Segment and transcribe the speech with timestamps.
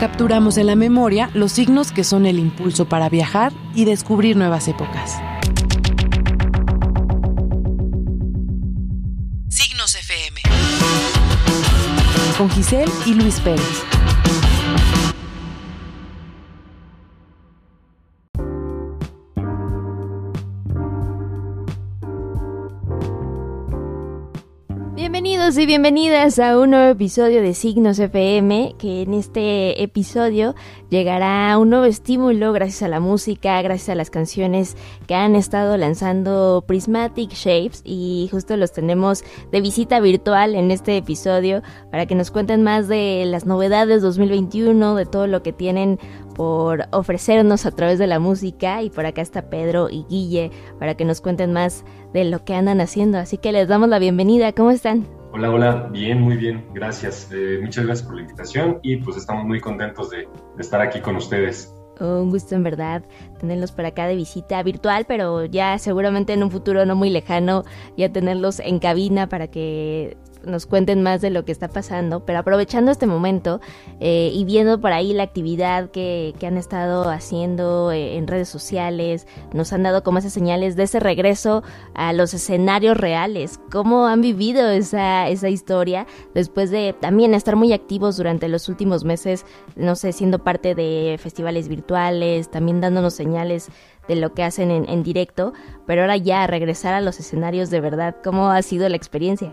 [0.00, 4.68] Capturamos en la memoria los signos que son el impulso para viajar y descubrir nuevas
[4.68, 5.16] épocas.
[9.48, 10.42] Signos FM.
[12.36, 13.95] Con Giselle y Luis Pérez.
[24.96, 30.54] Bienvenidos y bienvenidas a un nuevo episodio de Signos FM, que en este episodio
[30.88, 34.74] llegará un nuevo estímulo gracias a la música, gracias a las canciones
[35.06, 39.22] que han estado lanzando Prismatic Shapes y justo los tenemos
[39.52, 44.94] de visita virtual en este episodio para que nos cuenten más de las novedades 2021,
[44.94, 45.98] de todo lo que tienen
[46.36, 50.94] por ofrecernos a través de la música y por acá está Pedro y Guille para
[50.94, 51.82] que nos cuenten más
[52.12, 53.16] de lo que andan haciendo.
[53.18, 54.52] Así que les damos la bienvenida.
[54.52, 55.06] ¿Cómo están?
[55.32, 57.30] Hola, hola, bien, muy bien, gracias.
[57.32, 61.00] Eh, muchas gracias por la invitación y pues estamos muy contentos de, de estar aquí
[61.00, 61.74] con ustedes.
[62.00, 63.02] Un gusto en verdad
[63.38, 67.64] tenerlos por acá de visita virtual, pero ya seguramente en un futuro no muy lejano
[67.96, 72.38] ya tenerlos en cabina para que nos cuenten más de lo que está pasando, pero
[72.38, 73.60] aprovechando este momento
[74.00, 78.48] eh, y viendo por ahí la actividad que, que han estado haciendo eh, en redes
[78.48, 81.62] sociales, nos han dado como esas señales de ese regreso
[81.94, 87.72] a los escenarios reales, cómo han vivido esa, esa historia después de también estar muy
[87.72, 89.44] activos durante los últimos meses,
[89.74, 93.68] no sé, siendo parte de festivales virtuales, también dándonos señales
[94.08, 95.52] de lo que hacen en, en directo,
[95.86, 99.52] pero ahora ya regresar a los escenarios de verdad, ¿cómo ha sido la experiencia?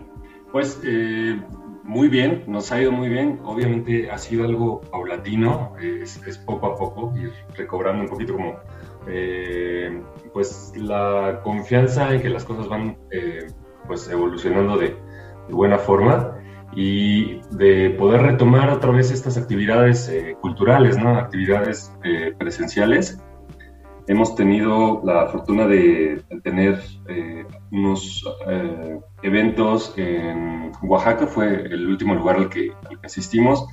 [0.54, 1.36] Pues eh,
[1.82, 3.40] muy bien, nos ha ido muy bien.
[3.42, 8.60] Obviamente ha sido algo paulatino, es, poco a poco ir recobrando un poquito como
[9.08, 10.00] eh,
[10.32, 13.48] pues la confianza en que las cosas van eh,
[13.88, 14.96] pues evolucionando de,
[15.50, 16.38] buena forma
[16.76, 20.08] y de poder retomar otra vez estas actividades
[20.40, 21.18] culturales, ¿no?
[21.18, 21.92] actividades
[22.38, 23.20] presenciales
[24.06, 32.14] hemos tenido la fortuna de tener eh, unos eh, eventos en Oaxaca, fue el último
[32.14, 32.72] lugar al que,
[33.02, 33.66] asistimos.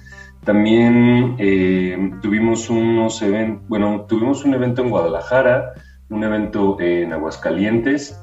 [0.44, 5.74] También eh, tuvimos unos eventos, bueno, tuvimos un evento en Guadalajara,
[6.10, 8.20] un evento en Aguascalientes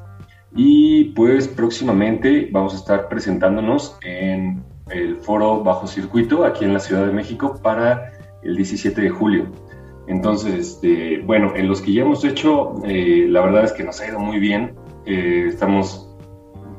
[0.55, 6.81] y pues próximamente vamos a estar presentándonos en el foro Bajo Circuito aquí en la
[6.81, 9.68] Ciudad de México para el 17 de julio.
[10.09, 14.01] Entonces, este, bueno, en los que ya hemos hecho, eh, la verdad es que nos
[14.01, 14.75] ha ido muy bien.
[15.05, 16.17] Eh, estamos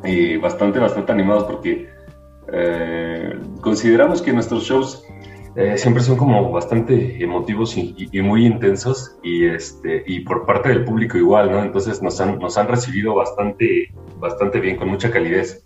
[0.03, 1.87] eh, bastante, bastante animados porque
[3.61, 5.05] consideramos que nuestros shows
[5.75, 11.15] siempre son como bastante emotivos y, muy intensos y, este, y por parte del público
[11.15, 11.61] igual, ¿no?
[11.61, 15.63] Entonces nos han, nos han recibido bastante, bastante bien, con mucha calidez.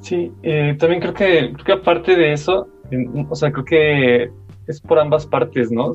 [0.00, 0.32] Sí,
[0.78, 2.68] también creo que, que aparte de eso,
[3.28, 4.30] o sea, creo que
[4.66, 5.92] es por ambas partes, ¿no?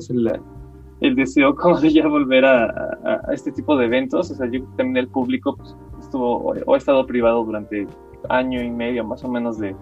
[1.00, 4.30] El deseo como de ya volver a, este tipo de eventos.
[4.30, 7.86] O sea, yo también el público pues, estuvo o ha estado privado durante
[8.28, 9.74] año y medio más o menos de,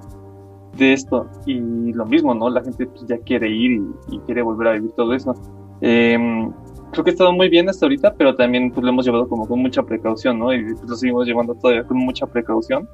[0.76, 1.28] de esto.
[1.46, 2.48] Y lo mismo, ¿no?
[2.48, 5.34] La gente pues, ya quiere ir y, quiere volver a vivir todo eso.
[5.80, 6.50] Em,
[6.92, 9.46] creo que ha estado muy bien hasta ahorita, pero también pues, lo hemos llevado como
[9.46, 10.52] con mucha precaución, ¿no?
[10.52, 12.88] Y pues, lo seguimos llevando todavía con mucha precaución,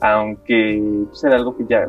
[0.00, 1.86] aunque pues, era algo que ya,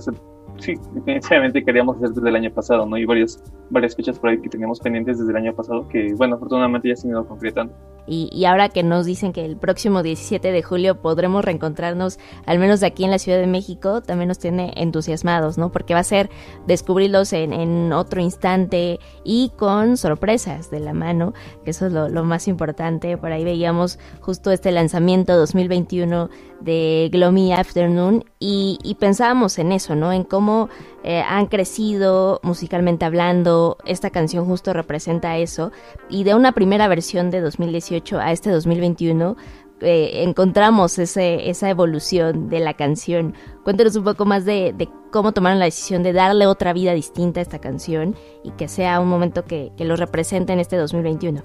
[0.58, 2.97] sí, definitivamente queríamos hacer desde el año pasado, ¿no?
[2.97, 3.41] Y varias,
[3.72, 6.96] varias fechas por ahí que teníamos pendientes desde el año pasado que, bueno, afortunadamente ya
[6.96, 7.74] se han ido concretando.
[8.08, 12.80] Y, ahora que nos dicen que el próximo 17 de julio podremos reencontrarnos, al menos
[12.80, 15.72] de aquí en la Ciudad de México, también nos tiene entusiasmados, ¿no?
[15.72, 16.30] Porque va a ser
[16.68, 21.34] descubrirlos en, otro instante y con sorpresas de la mano,
[21.64, 23.18] que eso es lo, más importante.
[23.18, 29.96] Por ahí veíamos justo este lanzamiento 2021 de Gloomy Afternoon y, y pensábamos en eso,
[29.96, 30.12] ¿no?
[30.12, 30.70] En cómo
[31.04, 35.72] eh, han crecido musicalmente hablando, esta canción justo representa eso,
[36.10, 39.36] y de una primera versión de 2018 a este 2021
[39.82, 43.34] eh, encontramos ese, esa evolución de la canción.
[43.64, 47.44] Cuéntanos un poco más de, cómo tomaron la decisión de darle otra vida distinta a
[47.44, 51.42] esta canción y que sea un momento que, que lo represente en este 2021.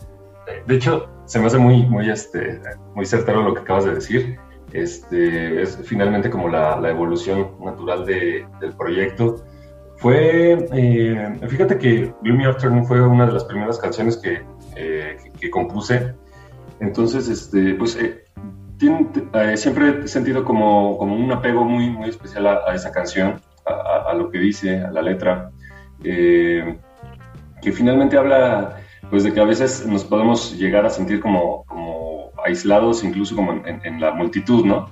[0.66, 2.60] De hecho, se me hace muy, muy, este,
[2.94, 4.38] muy certero lo que acabas de decir.
[4.72, 9.44] Este, es finalmente como la, la evolución natural de, del proyecto.
[9.98, 14.42] Fue, eh, fíjate que Gloomy Afternoon fue una de las primeras canciones que,
[14.74, 16.14] eh, que, compuse.
[16.80, 18.24] Entonces, este, pues eh,
[19.56, 24.14] siempre he sentido como, como, un apego muy, muy especial a, esa canción, a, a,
[24.14, 25.50] lo que dice, a la letra,
[26.02, 28.76] que finalmente habla
[29.10, 31.85] pues de que a veces nos podemos llegar a sentir como, como
[32.46, 34.88] aislados, incluso como en, en la multitud, ¿no?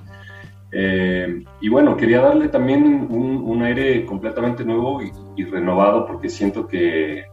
[0.77, 7.23] Eh, y bueno, quería darle también un, aire completamente nuevo y, renovado porque siento que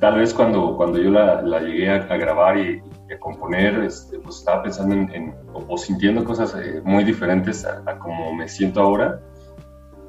[0.00, 2.80] tal vez cuando, cuando yo la, la llegué a, grabar y,
[3.12, 7.98] a componer, este, pues estaba pensando en, o, sintiendo cosas eh, muy diferentes a, a,
[7.98, 9.20] como me siento ahora.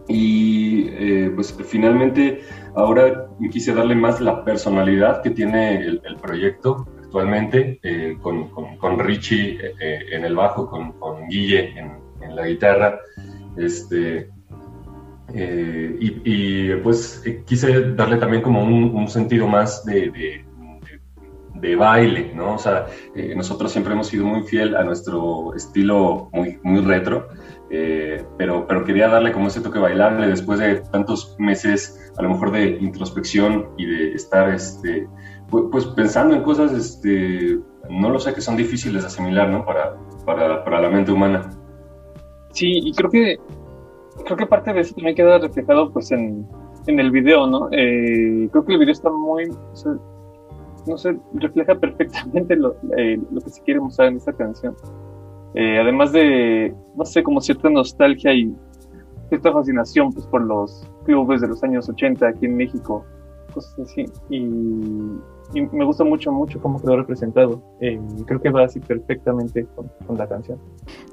[0.08, 2.42] Y eh, pues finalmente
[2.76, 6.88] ahora quise darle más la personalidad que tiene el, proyecto
[7.18, 11.92] actualmente, eh, con, con, Richie en el bajo, con, con Guille en,
[12.22, 13.00] en, la guitarra.
[13.58, 14.30] Este,
[15.34, 20.44] eh, y, pues eh, quise darle también como un, sentido más de,
[21.56, 22.54] de, baile, ¿no?
[22.54, 22.86] O sea,
[23.16, 27.28] eh, nosotros siempre hemos sido muy fiel a nuestro estilo muy, muy retro,
[28.38, 32.52] pero, pero quería darle como ese toque bailable después de tantos meses, a lo mejor
[32.52, 35.08] de introspección y de estar, este,
[35.50, 37.60] pues, pensando en cosas, este,
[37.90, 39.66] no lo sé, que son difíciles de asimilar, ¿no?
[39.66, 39.96] Para,
[40.26, 41.50] para, para la mente humana.
[42.52, 43.38] Sí, y creo que
[44.26, 46.48] creo que parte de eso también queda reflejado pues en,
[46.88, 47.70] en el video, ¿no?
[47.72, 49.46] Eh, creo que el video está muy,
[50.86, 54.76] no sé, refleja perfectamente lo, eh, lo, que se quiere mostrar en esta canción.
[55.54, 58.54] Eh, además de, no sé, como cierta nostalgia y
[59.30, 63.06] cierta fascinación pues por los clubes de los años 80 aquí en México,
[63.54, 64.06] cosas así.
[64.30, 64.48] Y
[65.54, 67.62] y me gusta mucho, mucho cómo quedó representado.
[67.80, 70.60] Eh, creo que va así perfectamente con, la canción.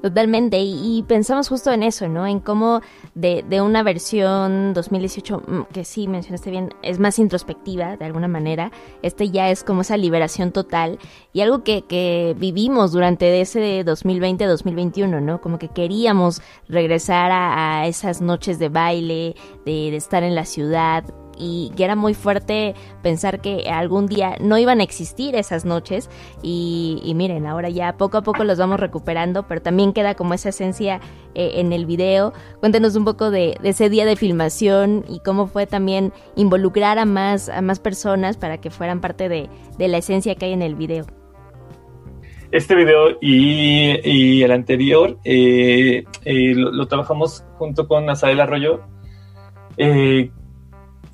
[0.01, 2.27] Totalmente, y, pensamos justo en eso, ¿no?
[2.27, 2.81] En cómo
[3.13, 8.27] de, de, una versión 2018, mm, que sí mencionaste bien, es más introspectiva de alguna
[8.27, 8.71] manera,
[9.01, 10.99] este ya es como esa liberación total
[11.31, 15.39] y algo que, que vivimos durante ese 2020-2021, ¿no?
[15.39, 19.35] Como que queríamos regresar a, esas noches de baile,
[19.65, 21.03] de estar en la ciudad,
[21.37, 26.09] y que era muy fuerte pensar que algún día no iban a existir esas noches
[26.41, 30.49] y, miren, ahora ya poco a poco los vamos recuperando, pero también queda como esa
[30.49, 30.99] esencia
[31.33, 32.33] eh, en el video.
[32.59, 37.49] Cuéntenos un poco de, ese día de filmación y cómo fue también involucrar a más,
[37.49, 41.05] a más personas para que fueran parte de, la esencia que hay en el video
[42.51, 48.81] este video y, el anterior eh, eh, lo, trabajamos junto con Asael Arroyo,
[49.77, 50.31] eh,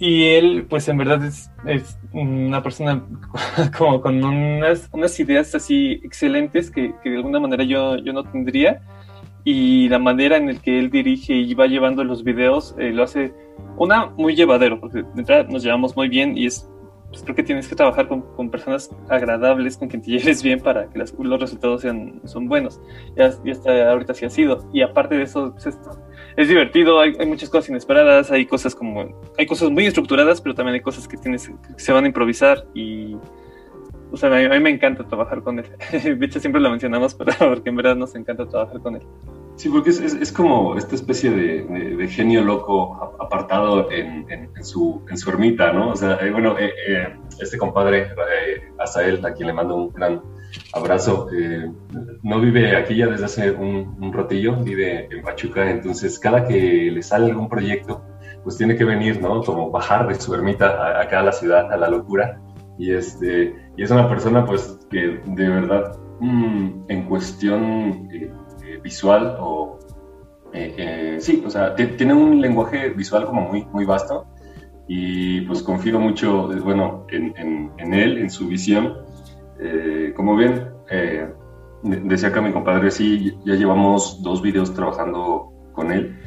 [0.02, 3.06] y él, pues en verdad es, es una persona
[3.78, 8.24] como con unas, unas ideas así excelentes que, que, de alguna manera yo, yo no
[8.24, 8.82] tendría.
[9.44, 13.04] Y la manera en la que él dirige y va llevando los videos eh, lo
[13.04, 13.32] hace,
[13.78, 16.68] una, muy llevadero, porque de entrada nos llevamos muy bien y es,
[17.10, 20.62] pues creo que tienes que trabajar con, con personas agradables, con quien te lleves bien
[20.62, 22.82] para que las, los resultados sean son buenos.
[23.16, 24.68] Ya está, ahorita sí ha sido.
[24.74, 25.78] Y aparte de eso, pues,
[26.36, 30.76] es divertido, hay, muchas cosas inesperadas, hay cosas como, hay cosas muy estructuradas, pero también
[30.76, 33.16] hay cosas que tienes, que se van a improvisar y,
[34.12, 35.66] o sea, a mí, me encanta trabajar con él.
[36.20, 39.04] De hecho, siempre lo mencionamos, pero porque en verdad nos encanta trabajar con él.
[39.56, 41.64] Sí, porque es, es, como esta especie de,
[41.96, 45.92] de, genio loco apartado en, en, su, en su ermita, ¿no?
[45.92, 48.10] O sea, eh, bueno, eh, eh, este compadre,
[48.80, 50.22] hasta él, a quien le mando un gran
[50.74, 51.30] abrazo.
[51.34, 51.72] Eh,
[52.24, 56.92] no vive aquí ya desde hace un, un, ratillo, vive en Pachuca, entonces cada que
[56.92, 58.04] le sale algún proyecto,
[58.44, 59.42] pues tiene que venir, ¿no?
[59.44, 62.42] Como bajar de su ermita acá a la ciudad, a la locura.
[62.78, 68.32] Y, este, y es una persona, pues, que de verdad, mm, en cuestión eh,
[68.66, 69.80] eh, visual o...
[71.20, 74.26] sí, o sea, tiene un lenguaje visual como muy, muy vasto
[74.88, 78.98] y pues confío mucho, bueno, en, en, en él, en su visión
[79.62, 81.32] eh, como bien eh,
[81.84, 86.18] decía acá mi compadre, sí, ya llevamos dos videos trabajando con él.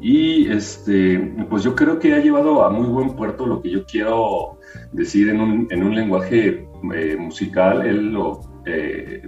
[0.00, 1.18] Y este,
[1.50, 4.58] pues yo creo que ha llevado a muy buen puerto lo que yo quiero
[4.92, 7.84] decir en un, en un lenguaje eh, musical.
[7.84, 8.40] Él lo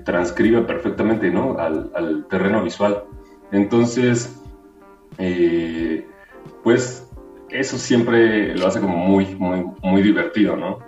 [0.05, 1.59] transcribe perfectamente ¿no?
[1.59, 3.05] al, al terreno visual.
[3.51, 4.39] Entonces,
[6.63, 7.11] pues
[7.49, 10.79] eso siempre lo hace como muy, muy, muy divertido, ¿no?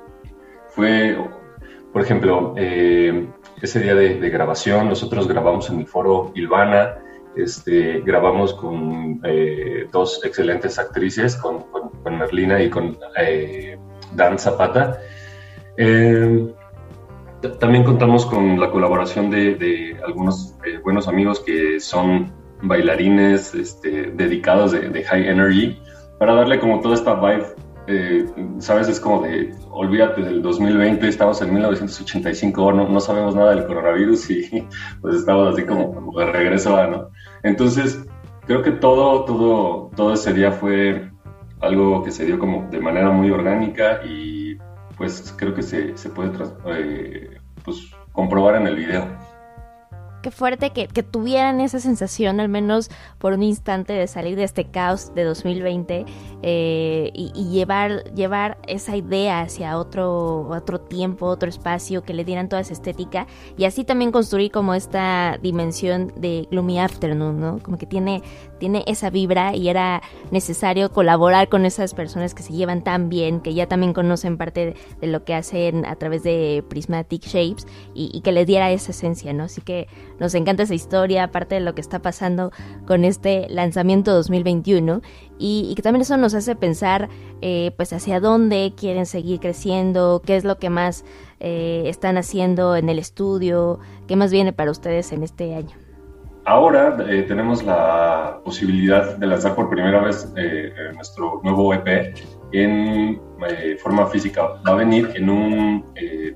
[0.69, 1.17] Fue
[1.93, 3.29] por ejemplo, eh,
[3.61, 6.97] ese día de, grabación, nosotros grabamos en el foro Ilvana,
[7.37, 11.65] este, grabamos con eh, dos excelentes actrices, con,
[12.05, 13.79] Merlina y con eh,
[14.15, 14.99] Dan Zapata.
[17.61, 22.33] también contamos con la colaboración de, algunos buenos amigos que son
[22.63, 25.79] bailarines este, dedicados de, de, High Energy
[26.19, 27.47] para darle como toda esta vibe
[27.87, 28.27] eh,
[28.59, 33.67] sabes, es como de, olvídate del 2020, estamos en 1985, no, no sabemos nada del
[33.67, 34.67] coronavirus y
[35.01, 37.09] pues estamos así como de regreso a, ¿no?
[37.43, 38.05] Entonces,
[38.47, 41.11] creo que todo, todo, todo ese día fue
[41.61, 44.57] algo que se dio como de manera muy orgánica y
[44.97, 46.31] pues creo que se, se puede
[46.67, 49.22] eh, pues, comprobar en el video.
[50.23, 54.45] Qué fuerte que, que, tuvieran esa sensación, al menos por un instante, de salir de
[54.45, 56.07] este caos de 2020
[56.43, 62.25] eh, y, y, llevar, llevar esa idea hacia otro, otro tiempo, otro espacio, que le
[62.25, 63.27] dieran toda esa estética
[63.59, 67.59] y así también construir como esta dimensión de Gloomy Afternoon, ¿no?
[67.59, 68.23] Como que tiene,
[68.63, 73.41] tiene esa vibra y era necesario colaborar con esas personas que se llevan tan bien,
[73.41, 78.21] que ya también conocen parte de, lo que hacen a través de Prismatic Shapes y,
[78.21, 79.43] que le diera esa esencia, ¿no?
[79.43, 79.89] Así que
[80.21, 82.53] nos encanta esa historia, aparte de lo que está pasando
[82.87, 85.03] con este lanzamiento 2021
[85.41, 87.09] y, y que también eso nos hace pensar
[87.41, 91.05] eh, pues hacia dónde quieren seguir creciendo, qué es lo que más
[91.41, 95.82] eh, están haciendo en el estudio, qué más viene para ustedes en este año.
[96.45, 102.17] Ahora eh, tenemos la posibilidad de lanzar por primera vez eh, nuestro nuevo EP
[102.51, 104.61] en eh, forma física.
[104.67, 105.85] Va a venir en un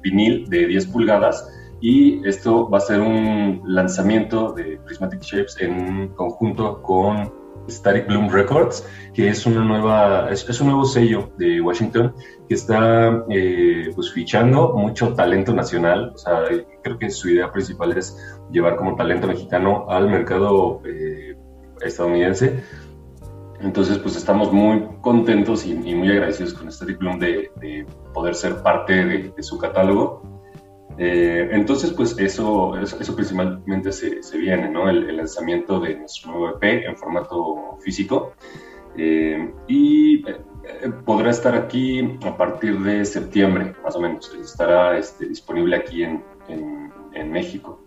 [0.00, 1.48] vinil de 10 pulgadas
[1.80, 7.32] y esto va a ser un lanzamiento de Prismatic Shapes en conjunto con
[7.68, 12.14] Static Bloom Records, que es una nueva, es, es un nuevo sello de Washington
[12.48, 16.12] que está eh, pues fichando mucho talento nacional.
[16.14, 16.44] O sea,
[16.82, 18.16] creo que su idea principal es
[18.50, 21.36] llevar como talento mexicano al mercado eh,
[21.80, 22.62] estadounidense.
[23.60, 28.34] Entonces, pues estamos muy contentos y, y muy agradecidos con Static Bloom de, de poder
[28.34, 30.35] ser parte de, de su catálogo.
[30.98, 34.88] Eh, entonces, pues eso, eso, eso principalmente se, se, viene, ¿no?
[34.88, 38.32] El, el, lanzamiento de nuestro nuevo EP en formato físico.
[38.96, 40.40] Eh, y eh,
[41.04, 44.34] podrá estar aquí a partir de septiembre, más o menos.
[44.34, 47.84] Estará este, disponible aquí en, en, en, México.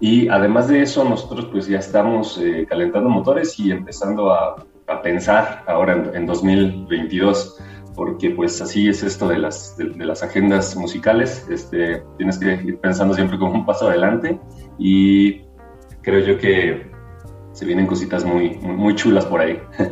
[0.00, 5.02] Y además de eso, nosotros pues ya estamos eh, calentando motores y empezando a, a
[5.02, 7.60] pensar ahora en, en 2022
[7.94, 12.54] porque pues así es esto de las, de, de, las agendas musicales, este, tienes que
[12.54, 14.40] ir pensando siempre como un paso adelante
[14.78, 15.42] y
[16.02, 16.90] creo yo que
[17.52, 19.60] se vienen cositas muy, muy, chulas por ahí.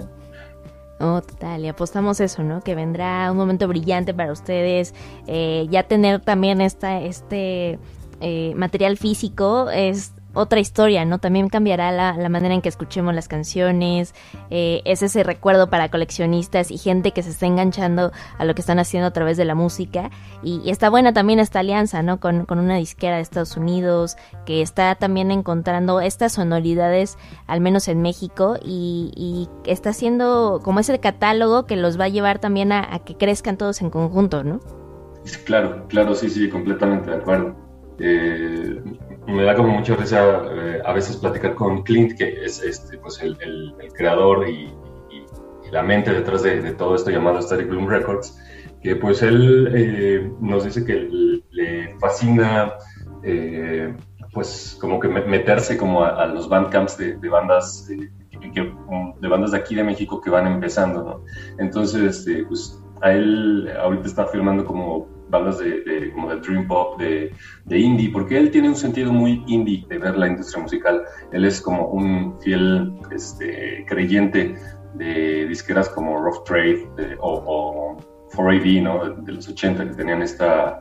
[1.03, 2.61] Oh, total, y apostamos eso, ¿no?
[2.61, 4.95] Que vendrá un momento brillante para ustedes,
[5.27, 7.79] eh, ya tener también esta, este
[8.21, 11.19] eh, material físico es otra historia, ¿no?
[11.19, 14.15] También cambiará la, la, manera en que escuchemos las canciones,
[14.51, 18.61] eh, es ese recuerdo para coleccionistas y gente que se está enganchando a lo que
[18.61, 20.11] están haciendo a través de la música.
[20.43, 22.21] Y, está buena también esta alianza, ¿no?
[22.21, 27.89] Con, con, una disquera de Estados Unidos que está también encontrando estas sonoridades, al menos
[27.89, 32.73] en México, y, y está haciendo como ese catálogo que los va a llevar también
[32.73, 34.61] a, a que crezcan todos en conjunto, ¿no?
[35.45, 37.55] Claro, claro, sí, sí, completamente de acuerdo.
[37.99, 38.83] Eh,
[39.27, 43.21] me da como mucha risa eh, a veces platicar con Clint, que es este, pues
[43.23, 44.73] el, el, creador y,
[45.11, 48.37] y, la mente detrás de, todo esto llamado Static Bloom Records,
[48.83, 51.09] que pues él eh, nos dice que
[51.51, 52.73] le fascina
[53.23, 53.95] eh,
[54.33, 59.59] pues como que meterse como a, a los bandcamps de, de bandas de, bandas de
[59.59, 61.25] aquí de México que van empezando, ¿no?
[61.59, 66.67] Entonces, este, pues a él ahorita está firmando como bandas de, de, como de dream
[66.67, 67.33] pop, de,
[67.65, 71.03] de, indie, porque él tiene un sentido muy indie de ver la industria musical.
[71.33, 74.57] Él es como un fiel este, creyente
[74.95, 77.97] de disqueras como Rough Trade de, o, o
[78.35, 79.23] 4AD, ¿no?
[79.23, 80.81] De, los 80, que tenían esta,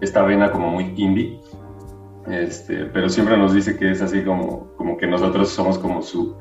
[0.00, 1.40] esta vena como muy indie.
[2.28, 6.36] Este, pero siempre nos dice que es así como, como que nosotros somos como su,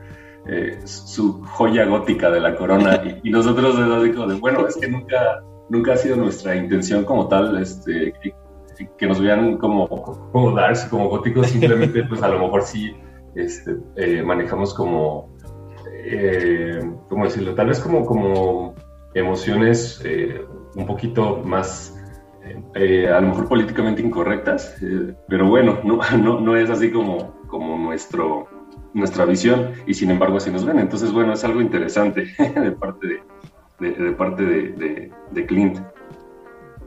[0.48, 4.68] eh, su joya gótica de la corona y, y nosotros es así como de, bueno,
[4.68, 8.14] es que nunca nunca ha sido nuestra intención como tal, este,
[8.98, 9.88] que, nos vean como,
[10.32, 12.94] como darks, como góticos, simplemente pues a lo mejor sí
[13.36, 15.36] este, eh, manejamos como,
[16.06, 16.80] eh,
[17.10, 17.56] ¿cómo decirlo?
[17.56, 18.76] Tal vez como, como
[19.14, 20.46] emociones eh,
[20.76, 21.98] un poquito más,
[22.76, 24.76] eh, a lo mejor políticamente incorrectas,
[25.28, 28.48] pero bueno, no, no, no es así como, como nuestro,
[28.94, 30.80] nuestra visión y sin embargo así nos ven.
[30.80, 33.24] Entonces, bueno, es algo interesante de parte de
[33.80, 35.80] de, de parte de, de, de, Clint.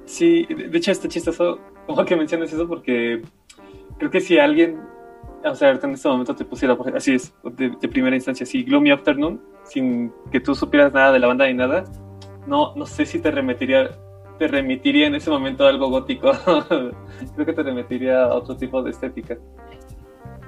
[0.04, 3.22] Sí, de hecho está chistoso como que menciones eso porque
[3.98, 4.80] creo que si alguien,
[5.44, 9.40] o sea, en este momento te pusiera, así es, de, primera instancia, así, Gloomy Afternoon,
[9.64, 11.84] sin que tú supieras nada de la banda ni nada,
[12.46, 13.90] no, no sé si te remitiría,
[14.38, 16.32] te remitiría en ese momento a algo gótico.
[17.34, 19.36] creo que te remitiría a otro tipo de estética.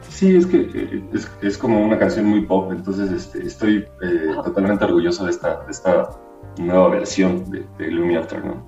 [0.08, 4.84] Sí, es que es, es, como una canción muy pop, entonces este, estoy eh, totalmente
[4.84, 6.10] orgulloso de esta, de esta
[6.58, 8.62] nueva versión de, de Gloomy Afternoon.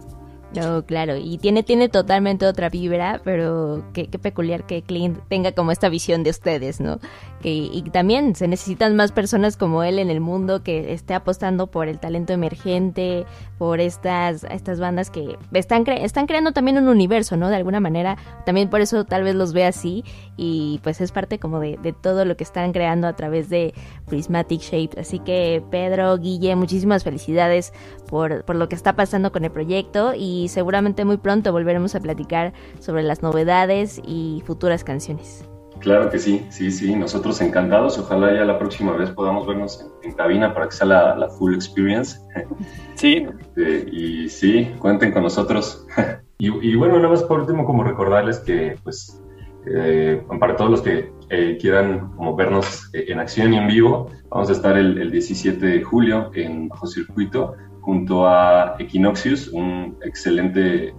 [0.55, 5.73] No, claro, y tiene, tiene totalmente otra vibra, pero qué, peculiar que Clint tenga como
[5.73, 6.99] esta visión de ustedes, ¿no?
[7.45, 11.89] y también se necesitan más personas como él en el mundo que esté apostando por
[11.89, 13.27] el talento emergente,
[13.63, 17.49] por estas, estas bandas que están, están creando también un universo, ¿no?
[17.49, 20.05] De alguna manera, también por eso tal vez los ve así
[20.37, 23.73] y pues es parte como de, de todo lo que están creando a través de
[24.07, 24.99] Prismatic Shapes.
[24.99, 27.73] Así que Pedro, Guille, muchísimas felicidades
[28.09, 32.01] por, por lo que está pasando con el proyecto y seguramente muy pronto volveremos a
[32.01, 35.45] platicar sobre las novedades y futuras canciones.
[35.83, 37.99] Claro que sí, sí, sí, nosotros encantados.
[37.99, 42.19] Ojalá ya la próxima vez podamos vernos en, cabina para que sea la, full experience.
[42.95, 43.27] Sí.
[43.41, 45.85] Este, y sí, cuenten con nosotros.
[46.39, 49.21] y, bueno, nada más por último, como recordarles que, pues,
[49.67, 54.09] eh, para todos los que eh, quieran como vernos eh, en acción y en vivo,
[54.29, 60.95] vamos a estar el, 17 de julio en Bajo Circuito junto a Equinoxius, un excelente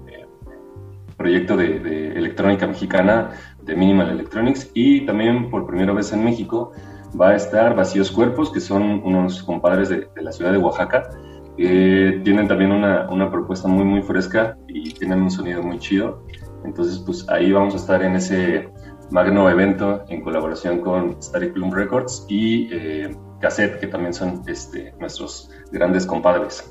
[1.18, 6.72] proyecto de, electrónica mexicana de Minimal Electronics y también por primera vez en México
[7.20, 11.10] va a estar Vacíos Cuerpos, que son unos compadres de, la ciudad de Oaxaca.
[11.56, 16.26] que tienen también una, una, propuesta muy, muy fresca y tienen un sonido muy chido.
[16.66, 18.70] Entonces, pues ahí vamos a estar en ese
[19.12, 24.94] magno evento en colaboración con Static Bloom Records y eh, Cassette, que también son este,
[25.00, 26.64] nuestros grandes compadres.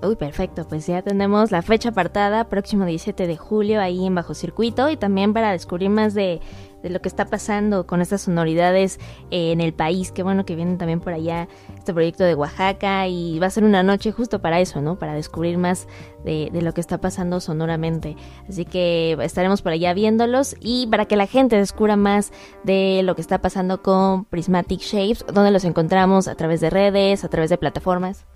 [0.00, 4.32] Uy, perfecto, pues ya tenemos la fecha apartada, próximo 17 de julio, ahí en Bajo
[4.32, 6.40] Circuito, y también para descubrir más de,
[6.84, 9.00] lo que está pasando con estas sonoridades
[9.32, 10.12] en el país.
[10.12, 13.64] Qué bueno que vienen también por allá este proyecto de Oaxaca, y va a ser
[13.64, 15.00] una noche justo para eso, ¿no?
[15.00, 15.88] Para descubrir más
[16.24, 18.16] de, de lo que está pasando sonoramente.
[18.48, 23.16] Así que estaremos por allá viéndolos, y para que la gente descubra más de lo
[23.16, 27.50] que está pasando con Prismatic Shapes, donde los encontramos a través de redes, a través
[27.50, 28.28] de plataformas.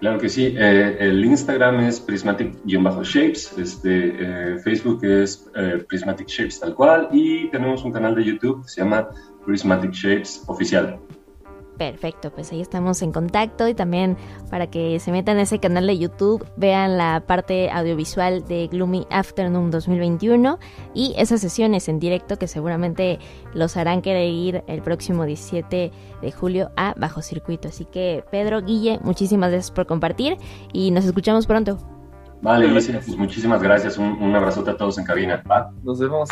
[0.00, 0.54] Claro que sí.
[0.56, 7.48] Eh, el Instagram es prismatic-shapes, este, eh, Facebook es eh, Prismatic Shapes tal cual y
[7.50, 9.08] tenemos un canal de YouTube que se llama
[9.44, 11.00] Prismatic Shapes Oficial.
[11.78, 14.16] Perfecto, pues ahí estamos en contacto y también
[14.50, 19.06] para que se metan a ese canal de YouTube, vean la parte audiovisual de Gloomy
[19.10, 20.58] Afternoon 2021
[20.92, 23.20] y esas sesiones en directo que seguramente
[23.54, 27.68] los harán querer ir el próximo 17 de julio a Bajo Circuito.
[27.68, 30.36] Así que Pedro, Guille, muchísimas gracias por compartir
[30.72, 31.78] y nos escuchamos pronto.
[32.42, 33.98] Vale, pues muchísimas gracias.
[33.98, 35.44] Un, un abrazote a todos en cabina.
[35.84, 36.28] Nos vemos.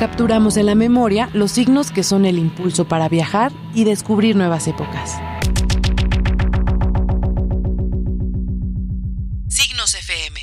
[0.00, 4.66] Capturamos en la memoria los signos que son el impulso para viajar y descubrir nuevas
[4.66, 5.18] épocas.
[9.46, 10.40] Signos FM.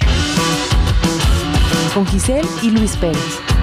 [1.95, 3.56] Con Giselle y Luis Pérez.